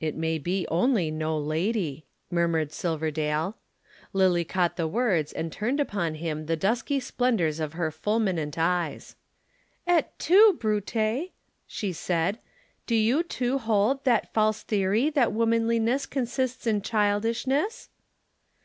"It 0.00 0.16
may 0.16 0.38
be 0.38 0.66
only 0.72 1.08
no 1.12 1.38
lady," 1.38 2.04
murmured 2.32 2.72
Silverdale. 2.72 3.56
Lillie 4.12 4.44
caught 4.44 4.74
the 4.74 4.88
words 4.88 5.32
and 5.32 5.52
turned 5.52 5.78
upon 5.78 6.16
him 6.16 6.46
the 6.46 6.56
dusky 6.56 6.98
splendors 6.98 7.60
of 7.60 7.74
her 7.74 7.92
fulminant 7.92 8.58
eyes. 8.58 9.14
"Et 9.86 10.18
tu, 10.18 10.54
Brute!" 10.54 11.30
she 11.64 11.92
said. 11.92 12.40
"Do 12.88 12.96
you 12.96 13.22
too 13.22 13.58
hold 13.58 14.02
that 14.02 14.34
false 14.34 14.64
theory 14.64 15.10
that 15.10 15.30
womanliness 15.32 16.06
consists 16.06 16.66
in 16.66 16.82
childishness?" 16.82 17.88